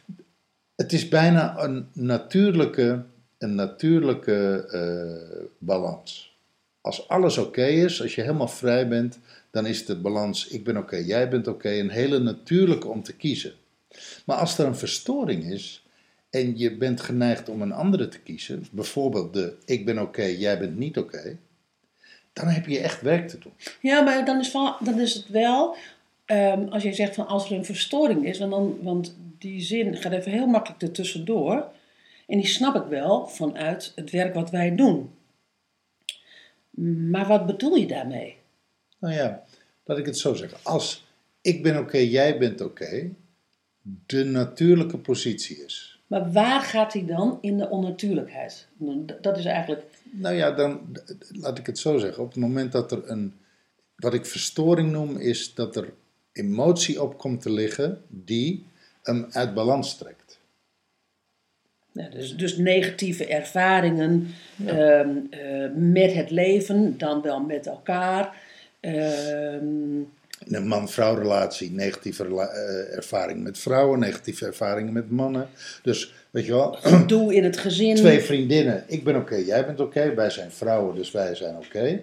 het 0.76 0.92
is 0.92 1.08
bijna 1.08 1.58
een 1.58 1.86
natuurlijke, 1.92 3.04
een 3.46 3.54
natuurlijke 3.54 4.66
eh, 4.70 5.46
balans. 5.58 6.36
Als 6.80 7.08
alles 7.08 7.38
oké 7.38 7.66
is, 7.66 8.02
als 8.02 8.14
je 8.14 8.20
helemaal 8.20 8.48
vrij 8.48 8.88
bent, 8.88 9.18
dan 9.50 9.66
is 9.66 9.86
de 9.86 9.96
balans 9.96 10.48
ik 10.48 10.64
ben 10.64 10.76
oké, 10.76 10.96
jij 10.96 11.28
bent 11.28 11.46
oké, 11.46 11.70
een 11.70 11.90
hele 11.90 12.18
natuurlijke 12.18 12.88
om 12.88 13.02
te 13.02 13.16
kiezen. 13.16 13.52
Maar 14.24 14.36
als 14.36 14.58
er 14.58 14.66
een 14.66 14.76
verstoring 14.76 15.44
is 15.44 15.86
en 16.30 16.58
je 16.58 16.76
bent 16.76 17.00
geneigd 17.00 17.48
om 17.48 17.62
een 17.62 17.72
andere 17.72 18.08
te 18.08 18.18
kiezen, 18.18 18.66
bijvoorbeeld 18.70 19.34
de 19.34 19.54
ik 19.64 19.84
ben 19.84 19.98
oké, 19.98 20.24
jij 20.24 20.58
bent 20.58 20.76
niet 20.76 20.98
oké, 20.98 21.38
dan 22.32 22.46
heb 22.46 22.66
je 22.66 22.78
echt 22.78 23.02
werk 23.02 23.28
te 23.28 23.38
doen. 23.38 23.52
Ja, 23.80 24.00
maar 24.00 24.24
dan 24.24 24.38
is, 24.38 24.52
dan 24.80 25.00
is 25.00 25.14
het 25.14 25.28
wel, 25.28 25.76
ehm, 26.24 26.68
als 26.68 26.82
je 26.82 26.92
zegt 26.92 27.14
van 27.14 27.26
als 27.26 27.50
er 27.50 27.56
een 27.56 27.64
verstoring 27.64 28.26
is, 28.26 28.38
want, 28.38 28.50
dan, 28.50 28.78
want 28.82 29.16
die 29.38 29.60
zin 29.60 29.96
gaat 29.96 30.12
even 30.12 30.32
heel 30.32 30.46
makkelijk 30.46 30.82
ertussendoor. 30.82 31.74
En 32.26 32.38
die 32.38 32.46
snap 32.46 32.74
ik 32.74 32.88
wel 32.88 33.26
vanuit 33.26 33.92
het 33.94 34.10
werk 34.10 34.34
wat 34.34 34.50
wij 34.50 34.74
doen. 34.74 35.10
Maar 37.10 37.26
wat 37.26 37.46
bedoel 37.46 37.74
je 37.74 37.86
daarmee? 37.86 38.36
Nou 38.98 39.14
ja, 39.14 39.42
laat 39.84 39.98
ik 39.98 40.06
het 40.06 40.18
zo 40.18 40.34
zeggen. 40.34 40.58
Als 40.62 41.06
ik 41.40 41.62
ben 41.62 41.78
oké, 41.78 41.98
jij 41.98 42.38
bent 42.38 42.60
oké, 42.60 43.10
de 44.06 44.24
natuurlijke 44.24 44.98
positie 44.98 45.64
is. 45.64 46.00
Maar 46.06 46.32
waar 46.32 46.60
gaat 46.60 46.92
hij 46.92 47.06
dan 47.06 47.38
in 47.40 47.56
de 47.58 47.68
onnatuurlijkheid? 47.68 48.66
Dat 49.20 49.38
is 49.38 49.44
eigenlijk. 49.44 49.84
Nou 50.10 50.34
ja, 50.34 50.50
dan 50.50 50.96
laat 51.32 51.58
ik 51.58 51.66
het 51.66 51.78
zo 51.78 51.98
zeggen. 51.98 52.22
Op 52.22 52.28
het 52.28 52.40
moment 52.40 52.72
dat 52.72 52.92
er 52.92 53.10
een, 53.10 53.34
wat 53.96 54.14
ik 54.14 54.26
verstoring 54.26 54.90
noem, 54.90 55.16
is 55.16 55.54
dat 55.54 55.76
er 55.76 55.92
emotie 56.32 57.02
op 57.02 57.18
komt 57.18 57.42
te 57.42 57.50
liggen 57.50 58.02
die 58.08 58.66
hem 59.02 59.26
uit 59.30 59.54
balans 59.54 59.96
trekt. 59.96 60.25
Ja, 61.96 62.08
dus, 62.08 62.36
dus 62.36 62.56
negatieve 62.56 63.26
ervaringen 63.26 64.26
ehm, 64.66 65.08
eh, 65.30 65.70
met 65.74 66.12
het 66.12 66.30
leven, 66.30 66.98
dan 66.98 67.22
wel 67.22 67.40
met 67.40 67.66
elkaar. 67.66 68.36
Ehm, 68.80 69.66
een 70.48 70.66
man-vrouw 70.66 71.14
relatie, 71.14 71.70
negatieve 71.70 72.22
rela- 72.22 72.48
eh, 72.48 72.96
ervaring 72.96 73.42
met 73.42 73.58
vrouwen, 73.58 73.98
negatieve 73.98 74.46
ervaringen 74.46 74.92
met 74.92 75.10
mannen. 75.10 75.48
Dus 75.82 76.14
weet 76.30 76.46
je 76.46 76.52
wel, 76.52 76.72
gedoe 76.72 77.34
in 77.34 77.44
het 77.44 77.56
gezin. 77.56 77.94
twee 77.96 78.20
vriendinnen, 78.20 78.84
ik 78.86 79.04
ben 79.04 79.16
oké, 79.16 79.36
jij 79.36 79.66
bent 79.66 79.80
oké, 79.80 80.14
wij 80.14 80.30
zijn 80.30 80.50
vrouwen, 80.50 80.94
dus 80.94 81.10
wij 81.10 81.34
zijn 81.34 81.56
oké. 81.56 82.00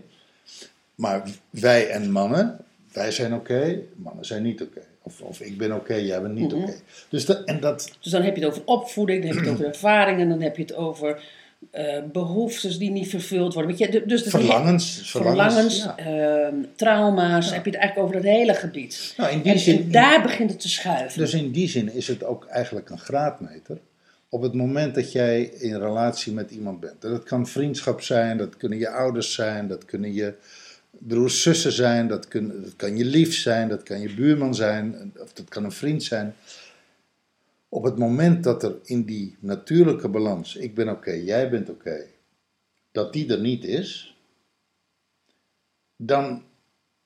Maar 0.95 1.23
wij 1.49 1.89
en 1.89 2.11
mannen, 2.11 2.57
wij 2.93 3.11
zijn 3.11 3.33
oké, 3.33 3.79
mannen 3.95 4.25
zijn 4.25 4.43
niet 4.43 4.61
oké. 4.61 4.81
Of, 5.05 5.21
of 5.21 5.39
ik 5.41 5.57
ben 5.57 5.71
oké, 5.75 5.93
jij 5.95 6.21
bent 6.21 6.33
niet 6.33 6.53
oké. 6.53 6.73
Dus 7.09 7.25
dat, 7.25 7.43
en 7.43 7.59
dat, 7.59 7.91
Dus 8.01 8.11
dan 8.11 8.21
heb 8.21 8.35
je 8.35 8.41
het 8.41 8.51
over 8.51 8.61
opvoeding, 8.65 9.19
dan 9.25 9.27
heb 9.35 9.43
je 9.43 9.49
het 9.49 9.53
over 9.59 9.65
ervaringen, 9.73 10.29
dan 10.29 10.41
heb 10.41 10.55
je 10.57 10.61
het 10.61 10.75
over 10.75 11.23
eh, 11.71 11.97
behoeftes 12.11 12.77
die 12.77 12.89
niet 12.91 13.09
vervuld 13.09 13.53
worden. 13.53 13.75
Weet 13.77 13.91
je, 13.93 14.03
dus 14.05 14.23
dat- 14.23 14.31
verlangens, 14.31 15.01
verlangens, 15.11 15.83
ja. 15.83 15.97
ehm, 15.97 16.55
trauma's, 16.75 17.53
heb 17.53 17.65
je 17.65 17.71
het 17.71 17.79
eigenlijk 17.79 18.09
over 18.09 18.15
het 18.15 18.35
hele 18.35 18.53
gebied. 18.53 19.13
Nou, 19.17 19.31
in 19.31 19.41
die 19.41 19.51
En, 19.51 19.59
zin- 19.59 19.77
en 19.83 19.91
daar 19.91 20.21
begint 20.21 20.49
het 20.49 20.59
te 20.59 20.69
schuiven. 20.69 21.19
Dus 21.19 21.33
in 21.33 21.51
die 21.51 21.67
zin 21.69 21.93
is 21.93 22.07
het 22.07 22.23
ook 22.23 22.45
eigenlijk 22.45 22.89
een 22.89 22.99
graadmeter. 22.99 23.77
Op 24.29 24.41
het 24.41 24.53
moment 24.53 24.95
dat 24.95 25.11
jij 25.11 25.41
in 25.43 25.75
relatie 25.79 26.33
met 26.33 26.51
iemand 26.51 26.79
bent. 26.79 27.03
En 27.03 27.09
dat 27.09 27.23
kan 27.23 27.47
vriendschap 27.47 28.01
zijn, 28.01 28.37
dat 28.37 28.57
kunnen 28.57 28.77
je 28.77 28.89
ouders 28.89 29.33
zijn, 29.33 29.67
dat 29.67 29.85
kunnen 29.85 30.13
je 30.13 30.33
broers, 30.99 31.41
zussen 31.41 31.71
zijn, 31.71 32.07
dat, 32.07 32.27
kun, 32.27 32.61
dat 32.63 32.75
kan 32.75 32.97
je 32.97 33.05
lief 33.05 33.35
zijn, 33.35 33.69
dat 33.69 33.83
kan 33.83 33.99
je 33.99 34.13
buurman 34.13 34.55
zijn, 34.55 35.13
of 35.17 35.33
dat 35.33 35.49
kan 35.49 35.63
een 35.63 35.71
vriend 35.71 36.03
zijn. 36.03 36.35
Op 37.69 37.83
het 37.83 37.97
moment 37.97 38.43
dat 38.43 38.63
er 38.63 38.75
in 38.83 39.03
die 39.03 39.35
natuurlijke 39.39 40.07
balans, 40.07 40.55
ik 40.55 40.75
ben 40.75 40.89
oké, 40.89 41.11
jij 41.11 41.49
bent 41.49 41.69
oké, 41.69 42.05
dat 42.91 43.13
die 43.13 43.31
er 43.31 43.39
niet 43.39 43.63
is, 43.63 44.17
dan 45.95 46.43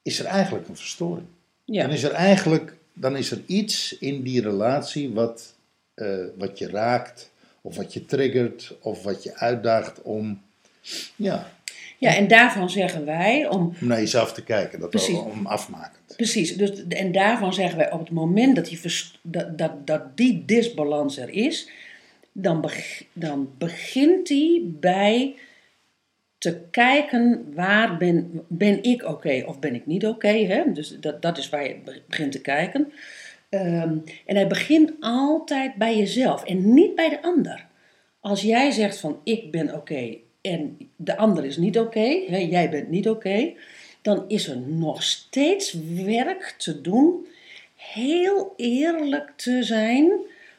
is 0.02 0.20
er 0.20 0.26
eigenlijk 0.26 0.68
een 0.68 0.78
verstoring. 0.78 1.28
ja. 1.66 1.82
Dan 1.82 1.92
is 1.92 2.04
er 2.04 2.12
eigenlijk 2.12 2.78
dan 3.00 3.18
is 3.18 3.32
er 3.32 3.42
iets 3.46 3.98
in 3.98 4.22
die 4.22 4.42
relatie 4.42 5.14
wat, 5.14 5.56
eh, 5.94 6.26
wat 6.38 6.58
je 6.58 6.70
raakt, 6.70 7.32
of 7.62 7.76
wat 7.76 7.94
je 7.94 8.06
triggert, 8.06 8.76
of 8.82 9.04
wat 9.04 9.24
je 9.24 9.36
uitdaagt 9.36 10.02
om, 10.02 10.42
ja, 11.16 11.52
ja, 11.98 12.16
en 12.16 12.28
daarvan 12.28 12.70
zeggen 12.70 13.06
wij, 13.06 13.48
om, 13.50 13.62
om 13.82 13.88
naar 13.88 14.00
jezelf 14.00 14.34
te 14.34 14.44
kijken. 14.44 14.80
Dat 14.80 14.90
Precies. 14.90 15.18
om 15.18 15.46
afmakend. 15.46 16.16
precies, 16.16 16.58
dus, 16.58 16.88
en 16.88 17.12
daarvan 17.12 17.54
zeggen 17.54 17.78
wij 17.78 17.92
op 17.92 18.00
het 18.00 18.12
moment 18.12 18.56
dat 18.56 18.66
die, 18.66 18.80
dat, 19.22 19.58
dat, 19.58 19.88
dat 19.88 20.18
die 20.18 20.44
disbalans 20.46 21.18
er 21.18 21.30
is, 21.30 21.70
dan, 22.32 22.62
beg- 22.62 23.04
dan 23.14 23.50
begint 23.58 24.28
die 24.28 24.62
bij 24.80 25.36
te 26.38 26.62
kijken 26.72 27.52
waar 27.54 27.98
ben, 27.98 28.44
ben 28.48 28.84
ik 28.84 29.04
oké 29.04 29.44
of 29.46 29.60
ben 29.60 29.76
ik 29.76 29.86
niet 29.86 30.06
oké. 30.06 30.28
hè? 30.28 30.72
dus 30.74 30.98
dat, 31.00 31.22
dat 31.22 31.38
is 31.38 31.50
waar 31.50 31.68
je 31.68 31.76
be- 31.86 32.02
begint 32.08 32.32
te 32.32 32.42
kijken. 32.42 32.92
Ehm, 33.50 33.98
en 34.26 34.36
hij 34.36 34.48
begint 34.48 34.92
altijd 35.00 35.76
bij 35.76 35.98
jezelf 35.98 36.44
en 36.44 36.74
niet 36.74 36.96
bij 36.96 37.10
de 37.10 37.22
ander. 37.22 37.66
Als 38.20 38.42
jij 38.42 38.72
zegt 38.72 39.00
van 39.00 39.20
ik 39.24 39.52
ben 39.52 39.74
oké 39.76 40.18
en 40.48 40.78
de 40.96 41.18
ander 41.18 41.46
is 41.46 41.58
niet 41.58 41.80
oké, 41.80 42.08
jij 42.30 42.70
bent 42.70 42.90
niet 42.90 43.10
oké, 43.10 43.54
dan 44.02 44.26
is 44.28 44.48
er 44.48 44.58
nog 44.58 45.04
steeds 45.04 45.74
werk 46.06 46.56
te 46.58 46.82
doen, 46.82 47.28
heel 47.76 48.54
eerlijk 48.56 49.34
te 49.36 49.64
zijn 49.64 50.12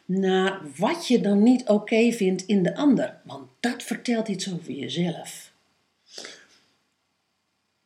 naar 0.05 0.61
wat 0.77 1.07
je 1.07 1.21
dan 1.21 1.43
niet 1.43 1.69
oké 1.69 2.13
vindt 2.13 2.47
in 2.47 2.63
de 2.63 2.77
ander. 2.77 3.21
Want 3.25 3.49
dat 3.61 3.83
vertelt 3.83 4.29
iets 4.29 4.53
over 4.53 4.73
jezelf. 4.73 5.53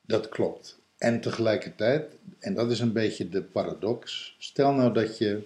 Dat 0.01 0.29
klopt. 0.29 0.79
En 0.99 1.21
tegelijkertijd, 1.21 2.17
en 2.39 2.55
dat 2.55 2.71
is 2.71 2.81
een 2.81 2.93
beetje 2.93 3.29
de 3.29 3.43
paradox, 3.43 4.35
stel 4.39 4.73
nou 4.73 4.93
dat 4.93 5.19
je 5.19 5.43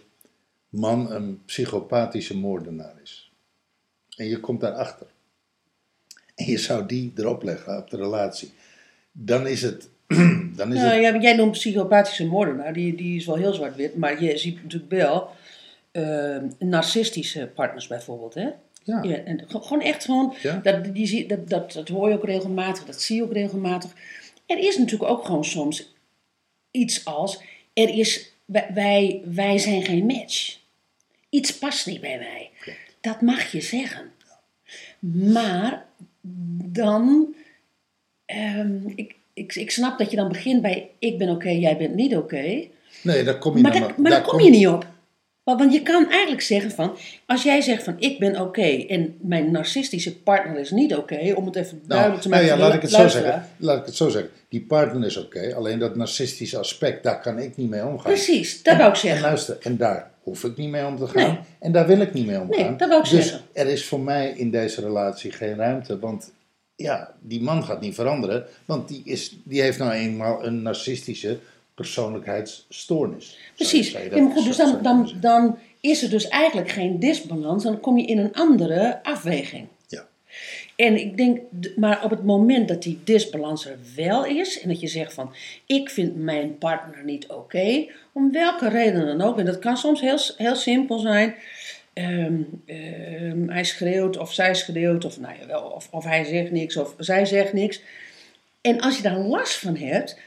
man 0.68 1.12
een 1.12 1.44
psychopathische 1.44 2.36
moordenaar 2.36 2.94
is. 3.02 3.30
En 4.16 4.26
je 4.26 4.40
komt 4.40 4.60
daarachter. 4.60 5.06
En 6.37 6.45
je 6.47 6.59
zou 6.59 6.87
die 6.87 7.12
erop 7.16 7.43
leggen 7.43 7.76
op 7.78 7.90
de 7.90 7.97
relatie. 7.97 8.52
Dan 9.12 9.47
is 9.47 9.62
het. 9.62 9.88
Dan 10.57 10.73
is 10.73 10.78
Nou, 10.81 10.90
het 10.93 11.02
ja, 11.14 11.21
jij 11.21 11.37
noemt 11.37 11.50
psychopathische 11.52 12.26
moordenaar, 12.26 12.73
die, 12.73 12.95
die 12.95 13.16
is 13.16 13.26
wel 13.26 13.37
heel 13.37 13.55
zwart-wit, 13.55 13.97
maar 13.97 14.23
je 14.23 14.37
ziet 14.38 14.62
natuurlijk 14.62 14.90
wel 14.93 15.28
eh, 15.90 16.37
narcistische 16.59 17.50
partners 17.55 17.87
bijvoorbeeld. 17.87 18.35
Hè? 18.35 18.49
ja, 18.85 19.02
Ja, 19.02 19.16
en 19.16 19.45
ge- 19.49 19.61
gewoon 19.62 19.83
echt 19.83 20.05
gewoon, 20.05 20.35
Ja. 20.43 20.61
dat, 20.62 20.95
die, 20.95 21.26
dat, 21.26 21.49
dat, 21.49 21.73
dat 21.73 21.88
hoor 21.88 22.09
je 22.09 22.14
ook 22.14 22.25
regelmatig, 22.25 22.85
dat 22.85 23.02
zie 23.02 23.16
je 23.16 23.23
ook 23.23 23.33
regelmatig. 23.33 23.90
Er 24.47 24.59
is 24.59 24.78
natuurlijk 24.78 25.11
ook 25.11 25.25
gewoon 25.25 25.45
soms 25.45 25.93
iets 26.71 27.05
als, 27.05 27.40
er 27.73 27.88
is, 27.88 28.33
wij, 28.45 28.71
wij, 28.75 29.23
wij 29.25 29.59
zijn 29.59 29.83
geen 29.85 30.07
match. 30.07 30.59
Iets 31.31 31.59
past 31.59 31.87
niet 31.87 32.00
bij 32.00 32.19
mij. 32.19 32.50
Klopt. 32.61 32.78
Dat 33.00 33.21
mag 33.21 33.52
je 33.52 33.61
zeggen. 33.61 34.11
Maar 35.33 35.87
dan, 36.73 37.35
ehm, 38.26 38.88
ik, 38.95 39.14
ik, 39.35 39.54
ik 39.54 39.71
snap 39.71 39.99
dat 39.99 40.11
je 40.11 40.16
dan 40.16 40.28
begint 40.28 40.62
bij, 40.62 40.90
ik 40.99 41.18
ben 41.18 41.28
oké, 41.28 41.49
jij 41.50 41.76
bent 41.76 41.95
niet 41.95 42.16
oké. 42.16 42.64
Nee, 43.02 43.25
daar 43.25 43.38
kom 43.38 43.56
je 43.56 43.62
Maar, 43.62 43.73
daar, 43.73 43.80
nog- 43.80 43.97
maar 43.97 44.11
daar 44.11 44.21
daar 44.21 44.28
kom 44.30 44.40
je 44.40 44.50
niet 44.50 44.66
op. 44.68 44.87
Want, 45.42 45.59
want 45.61 45.73
je 45.73 45.83
kan 45.83 46.11
eigenlijk 46.11 46.42
zeggen 46.42 46.71
van, 46.71 46.97
als 47.26 47.42
jij 47.42 47.61
zegt 47.61 47.83
van 47.83 47.95
ik 47.99 48.18
ben 48.18 48.40
oké 48.40 48.62
en 48.87 49.16
mijn 49.21 49.50
narcistische 49.50 50.16
partner 50.18 50.59
is 50.59 50.71
niet 50.71 50.95
oké, 50.95 51.33
om 51.35 51.47
het 51.47 51.56
even 51.56 51.76
Nou, 51.76 51.88
duidelijk 51.88 52.23
te 52.23 52.28
nou 52.28 52.42
maken 52.42 52.56
ja, 52.56 52.61
voor 52.61 52.68
laat 52.68 52.75
ik, 52.76 52.83
het 52.83 52.90
zo 52.90 53.09
zeggen. 53.09 53.49
laat 53.56 53.78
ik 53.78 53.87
het 53.87 53.97
zo 53.97 54.09
zeggen. 54.09 54.30
Die 54.49 54.61
partner 54.62 55.06
is 55.06 55.16
oké, 55.16 55.54
alleen 55.54 55.78
dat 55.78 55.97
narcistische 55.97 56.59
aspect, 56.59 57.02
daar 57.02 57.21
kan 57.21 57.38
ik 57.38 57.56
niet 57.56 57.71
mee 57.71 57.85
omgaan. 57.87 58.12
Precies, 58.12 58.62
dat 58.62 58.73
en, 58.73 58.78
wou 58.78 58.90
ik 58.90 58.97
En 58.97 59.00
zeggen. 59.02 59.23
luister, 59.26 59.56
en 59.61 59.76
daar 59.76 60.11
hoef 60.26 60.45
ik 60.45 60.56
niet 60.56 60.71
mee 60.71 60.87
om 60.87 60.97
te 60.97 61.06
gaan. 61.06 61.33
Nee. 61.33 61.38
En 61.59 61.73
daar 61.73 61.87
wil 61.87 62.00
ik 62.00 62.12
niet 62.12 62.26
mee 62.26 62.40
omgaan. 62.40 62.66
Nee, 62.66 62.76
dat 62.76 62.88
wou 62.88 63.02
ik 63.02 63.11
dus 63.11 63.26
zeggen. 63.28 63.47
er 63.52 63.66
is 63.66 63.87
voor 63.87 64.00
mij 64.00 64.30
in 64.30 64.50
deze 64.50 64.80
relatie 64.80 65.30
geen 65.30 65.56
ruimte. 65.56 65.99
Want 65.99 66.33
ja, 66.76 67.14
die 67.21 67.42
man 67.42 67.64
gaat 67.64 67.80
niet 67.80 67.95
veranderen. 67.95 68.45
Want 68.64 68.88
die, 68.88 69.02
is, 69.04 69.37
die 69.45 69.62
heeft 69.62 69.78
nou 69.78 69.92
eenmaal 69.92 70.45
een 70.45 70.62
narcistische 70.62 71.38
persoonlijkheidsstoornis. 71.75 73.38
Precies. 73.54 73.90
Zou 73.90 74.16
Ja, 74.16 74.30
goed, 74.30 74.45
dus 74.45 74.56
dan, 74.56 74.78
dan, 74.83 75.12
dan 75.21 75.59
is 75.80 76.02
er 76.02 76.11
dus 76.11 76.28
eigenlijk 76.28 76.68
geen 76.68 76.99
disbalans, 76.99 77.62
dan 77.62 77.80
kom 77.80 77.99
je 77.99 78.06
in 78.06 78.18
een 78.18 78.35
andere 78.35 79.02
afweging. 79.02 79.66
En 80.76 80.97
ik 81.00 81.16
denk, 81.16 81.40
maar 81.76 82.04
op 82.04 82.11
het 82.11 82.25
moment 82.25 82.68
dat 82.68 82.83
die 82.83 83.00
disbalans 83.04 83.66
er 83.66 83.78
wel 83.97 84.25
is 84.25 84.61
en 84.61 84.68
dat 84.68 84.80
je 84.80 84.87
zegt 84.87 85.14
van, 85.14 85.35
ik 85.66 85.90
vind 85.90 86.16
mijn 86.16 86.59
partner 86.59 87.04
niet 87.04 87.26
oké, 87.26 87.87
om 88.12 88.33
welke 88.33 88.68
reden 88.68 89.06
dan 89.06 89.23
ook, 89.23 89.38
en 89.38 89.45
dat 89.45 89.59
kan 89.59 89.76
soms 89.76 90.00
heel, 90.00 90.18
heel 90.37 90.54
simpel 90.54 90.99
zijn, 90.99 91.35
ehm, 91.92 92.35
ehm, 92.66 93.49
hij 93.49 93.64
schreeuwt 93.64 94.16
of 94.16 94.33
zij 94.33 94.54
schreeuwt 94.54 95.04
of, 95.04 95.21
nou 95.21 95.35
ja, 95.49 95.61
of, 95.61 95.88
of 95.90 96.04
hij 96.04 96.25
zegt 96.25 96.50
niks 96.50 96.76
of 96.76 96.95
zij 96.99 97.25
zegt 97.25 97.52
niks. 97.52 97.80
En 98.61 98.80
als 98.80 98.97
je 98.97 99.02
daar 99.02 99.18
last 99.18 99.59
van 99.59 99.76
hebt, 99.76 100.18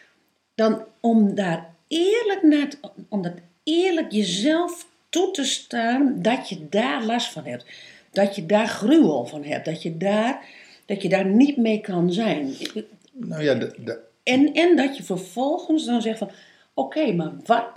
dan 0.55 0.83
om 0.99 1.35
daar 1.35 1.69
eerlijk 1.87 2.43
naar 2.43 2.69
om 3.09 3.21
dat 3.21 3.33
eerlijk 3.63 4.11
jezelf 4.11 4.87
toe 5.09 5.31
te 5.31 5.43
staan 5.43 6.21
dat 6.21 6.49
je 6.49 6.69
daar 6.69 7.03
last 7.03 7.31
van 7.31 7.45
hebt. 7.45 7.65
Dat 8.11 8.35
je 8.35 8.45
daar 8.45 8.67
gruwel 8.67 9.25
van 9.25 9.43
hebt. 9.43 9.65
Dat 9.65 9.83
je 9.83 9.97
daar, 9.97 10.45
dat 10.85 11.01
je 11.01 11.09
daar 11.09 11.25
niet 11.25 11.57
mee 11.57 11.81
kan 11.81 12.13
zijn. 12.13 12.53
Nou 13.11 13.43
ja, 13.43 13.53
de, 13.53 13.75
de, 13.83 13.99
En, 14.23 14.53
en 14.53 14.75
dat 14.75 14.97
je 14.97 15.03
vervolgens 15.03 15.85
dan 15.85 16.01
zegt 16.01 16.17
van... 16.17 16.31
Oké, 16.73 17.11
maar 17.11 17.31
wat, 17.45 17.71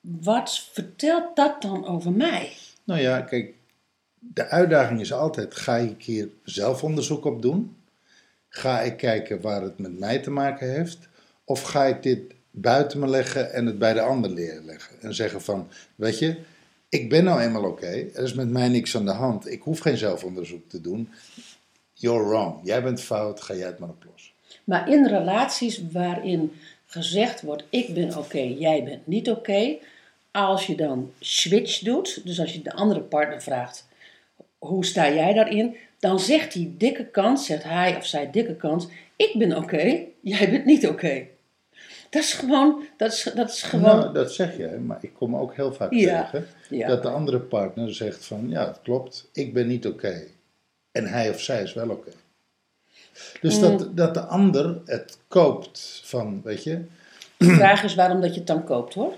wat 0.00 0.68
vertelt 0.72 1.36
dat 1.36 1.62
dan 1.62 1.86
over 1.86 2.12
mij? 2.12 2.52
Nou 2.84 3.00
ja, 3.00 3.20
kijk, 3.20 3.54
de 4.18 4.48
uitdaging 4.48 5.00
is 5.00 5.12
altijd: 5.12 5.54
ga 5.54 5.76
ik 5.76 6.02
hier 6.02 6.28
zelfonderzoek 6.44 7.24
op 7.24 7.42
doen? 7.42 7.76
Ga 8.48 8.80
ik 8.80 8.96
kijken 8.96 9.40
waar 9.40 9.62
het 9.62 9.78
met 9.78 9.98
mij 9.98 10.18
te 10.18 10.30
maken 10.30 10.70
heeft? 10.70 11.08
Of 11.44 11.62
ga 11.62 11.84
ik 11.84 12.02
dit 12.02 12.20
buiten 12.50 12.98
me 12.98 13.06
leggen 13.06 13.52
en 13.52 13.66
het 13.66 13.78
bij 13.78 13.92
de 13.92 14.00
ander 14.00 14.30
neerleggen? 14.30 15.00
En 15.00 15.14
zeggen 15.14 15.42
van, 15.42 15.68
weet 15.94 16.18
je, 16.18 16.36
ik 16.88 17.08
ben 17.08 17.24
nou 17.24 17.40
eenmaal 17.40 17.64
oké, 17.64 18.06
er 18.14 18.22
is 18.22 18.34
met 18.34 18.48
mij 18.50 18.68
niks 18.68 18.96
aan 18.96 19.04
de 19.04 19.12
hand, 19.12 19.50
ik 19.50 19.62
hoef 19.62 19.78
geen 19.78 19.96
zelfonderzoek 19.96 20.68
te 20.68 20.80
doen. 20.80 21.08
You're 21.94 22.28
wrong, 22.28 22.54
jij 22.62 22.82
bent 22.82 23.00
fout, 23.00 23.40
ga 23.40 23.54
jij 23.54 23.66
het 23.66 23.78
maar 23.78 23.88
oplossen. 23.88 24.32
Maar 24.64 24.88
in 24.88 25.06
relaties 25.06 25.82
waarin 25.92 26.52
gezegd 26.86 27.42
wordt: 27.42 27.64
ik 27.70 27.94
ben 27.94 28.18
oké, 28.18 28.40
jij 28.40 28.84
bent 28.84 29.06
niet 29.06 29.30
oké. 29.30 29.76
als 30.30 30.66
je 30.66 30.74
dan 30.74 31.12
switch 31.20 31.78
doet, 31.78 32.20
dus 32.24 32.40
als 32.40 32.52
je 32.52 32.62
de 32.62 32.72
andere 32.72 33.00
partner 33.00 33.42
vraagt: 33.42 33.88
hoe 34.58 34.84
sta 34.84 35.12
jij 35.12 35.32
daarin? 35.32 35.76
Dan 35.98 36.20
zegt 36.20 36.52
die 36.52 36.74
dikke 36.76 37.04
kans, 37.04 37.46
zegt 37.46 37.64
hij 37.64 37.96
of 37.96 38.06
zij 38.06 38.30
dikke 38.30 38.56
kans: 38.56 38.86
ik 39.16 39.34
ben 39.38 39.56
oké, 39.56 40.04
jij 40.20 40.50
bent 40.50 40.64
niet 40.64 40.86
oké. 40.86 41.26
Dat 42.10 42.22
is 42.22 42.32
gewoon, 42.32 42.84
dat 42.96 43.12
is, 43.12 43.30
dat 43.34 43.50
is 43.50 43.62
gewoon. 43.62 43.96
Nou, 43.98 44.12
dat 44.12 44.32
zeg 44.32 44.56
jij, 44.56 44.78
maar 44.78 44.98
ik 45.00 45.14
kom 45.14 45.36
ook 45.36 45.54
heel 45.54 45.72
vaak 45.72 45.92
Ja, 45.92 46.30
tegen 46.30 46.46
ja. 46.70 46.88
dat 46.88 47.02
de 47.02 47.08
andere 47.10 47.38
partner 47.40 47.94
zegt 47.94 48.24
van, 48.24 48.48
ja, 48.48 48.66
het 48.66 48.78
klopt, 48.82 49.28
ik 49.32 49.52
ben 49.52 49.66
niet 49.66 49.86
oké. 49.86 50.22
En 50.92 51.06
hij 51.06 51.30
of 51.30 51.40
zij 51.40 51.62
is 51.62 51.72
wel 51.74 51.88
oké. 51.90 52.10
Dus 53.40 53.54
Mm. 53.54 53.60
dat, 53.60 53.96
dat 53.96 54.14
de 54.14 54.20
ander 54.20 54.80
het 54.84 55.18
koopt 55.28 56.00
van, 56.04 56.40
weet 56.44 56.62
je, 56.62 56.80
De 57.36 57.44
vraag 57.54 57.82
is 57.82 57.94
waarom 57.94 58.20
dat 58.20 58.30
je 58.32 58.38
het 58.38 58.46
dan 58.46 58.64
koopt 58.64 58.94
hoor. 58.94 59.14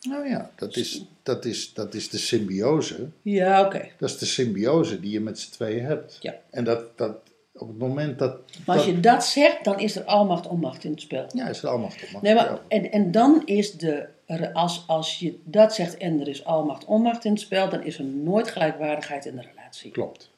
nou 0.00 0.28
ja, 0.28 0.50
dat 0.56 0.76
is, 0.76 1.04
dat 1.22 1.44
is, 1.44 1.74
dat 1.74 1.94
is 1.94 2.08
de 2.10 2.18
symbiose. 2.18 3.08
Ja, 3.22 3.64
oké. 3.66 3.88
Dat 3.98 4.10
is 4.10 4.18
de 4.18 4.26
symbiose 4.26 5.00
die 5.00 5.10
je 5.10 5.20
met 5.20 5.38
z'n 5.38 5.50
tweeën 5.52 5.84
hebt. 5.84 6.16
Ja. 6.20 6.34
En 6.50 6.64
dat, 6.64 6.98
dat 6.98 7.16
op 7.62 7.68
het 7.68 7.78
moment 7.78 8.18
dat... 8.18 8.36
Maar 8.66 8.76
als 8.76 8.86
dat- 8.86 8.94
je 8.94 9.00
dat 9.00 9.24
zegt, 9.24 9.64
dan 9.64 9.78
is 9.80 9.96
er 9.96 10.04
almacht 10.04 10.46
onmacht 10.46 10.84
in 10.84 10.90
het 10.90 11.00
spel. 11.00 11.24
Ja, 11.34 11.48
is 11.48 11.62
er 11.62 11.68
almacht 11.68 12.14
op. 12.14 12.22
Nee, 12.22 12.34
maar, 12.34 12.58
en, 12.68 12.92
en 12.92 13.10
dan 13.10 13.42
is 13.44 13.72
de, 13.72 14.06
als, 14.52 14.84
als 14.86 15.18
je 15.18 15.38
dat 15.44 15.74
zegt 15.74 15.96
en 15.96 16.20
er 16.20 16.28
is 16.28 16.44
almacht 16.44 16.84
onmacht 16.84 17.24
in 17.24 17.30
het 17.32 17.40
spel, 17.40 17.68
dan 17.68 17.82
is 17.82 17.98
er 17.98 18.04
nooit 18.04 18.50
gelijkwaardigheid 18.50 19.26
in 19.26 19.36
de 19.36 19.42
relatie. 19.54 19.90
Klopt. 19.90 20.30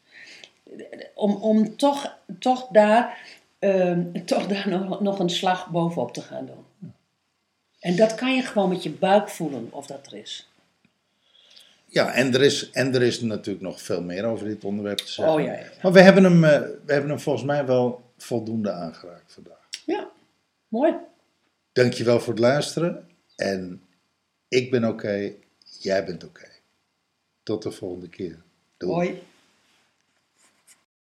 Om, 1.14 1.34
om 1.34 1.76
toch, 1.76 2.16
toch 2.38 2.66
daar, 2.70 3.18
ehm, 3.58 4.02
toch 4.24 4.46
daar 4.46 4.68
nog, 4.68 5.00
nog 5.00 5.18
een 5.18 5.30
slag 5.30 5.70
bovenop 5.70 6.12
te 6.12 6.20
gaan 6.22 6.46
doen. 6.46 6.92
En 7.80 7.96
dat 7.96 8.14
kan 8.14 8.34
je 8.34 8.42
gewoon 8.42 8.68
met 8.68 8.82
je 8.82 8.90
buik 8.90 9.28
voelen 9.28 9.68
of 9.70 9.86
dat 9.86 10.06
er 10.06 10.16
is. 10.18 10.48
Ja, 11.94 12.12
en 12.12 12.34
er, 12.34 12.42
is, 12.42 12.70
en 12.70 12.94
er 12.94 13.02
is 13.02 13.20
natuurlijk 13.20 13.64
nog 13.64 13.80
veel 13.80 14.02
meer 14.02 14.24
over 14.24 14.46
dit 14.46 14.64
onderwerp 14.64 14.98
te 14.98 15.12
zeggen. 15.12 15.34
Oh 15.34 15.40
ja, 15.40 15.52
ja. 15.52 15.66
Maar 15.82 15.92
we 15.92 16.00
hebben, 16.00 16.24
hem, 16.24 16.44
eh, 16.44 16.60
we 16.60 16.92
hebben 16.92 17.10
hem 17.10 17.20
volgens 17.20 17.44
mij 17.44 17.66
wel 17.66 18.02
voldoende 18.16 18.70
aangeraakt 18.70 19.32
vandaag. 19.32 19.68
Ja, 19.86 20.10
mooi. 20.68 20.94
Dankjewel 21.72 22.20
voor 22.20 22.32
het 22.32 22.42
luisteren. 22.42 23.08
En 23.36 23.82
ik 24.48 24.70
ben 24.70 24.84
oké, 24.84 25.32
jij 25.78 26.04
bent 26.04 26.24
oké. 26.24 26.48
Tot 27.42 27.62
de 27.62 27.70
volgende 27.70 28.08
keer. 28.08 28.42
Doei. 28.76 28.92
Hoi. 28.94 29.22